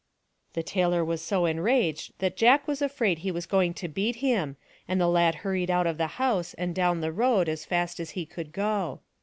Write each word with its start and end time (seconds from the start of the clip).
The 0.53 0.63
tailor 0.63 1.05
was 1.05 1.21
so 1.21 1.45
enraged 1.45 2.13
that 2.17 2.35
Jack 2.35 2.67
was 2.67 2.81
afraid 2.81 3.19
he 3.19 3.29
was 3.29 3.45
going 3.45 3.75
to 3.75 3.87
beat 3.87 4.15
him, 4.15 4.57
and 4.87 4.99
the 4.99 5.07
lad 5.07 5.35
hurried 5.45 5.69
out 5.69 5.85
of 5.85 5.99
the 5.99 6.07
house 6.17 6.55
and 6.55 6.73
down 6.73 7.01
the 7.01 7.11
road 7.11 7.47
as 7.47 7.65
fast 7.65 7.99
as 7.99 8.09
he 8.17 8.25
could 8.25 8.51
go. 8.51 9.01